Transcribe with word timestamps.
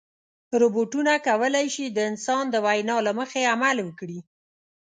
روبوټونه 0.61 1.13
کولی 1.27 1.67
شي 1.75 1.85
د 1.89 1.97
انسان 2.09 2.43
د 2.49 2.55
وینا 2.65 2.97
له 3.07 3.11
مخې 3.19 3.41
عمل 3.53 3.77
وکړي. 3.83 4.19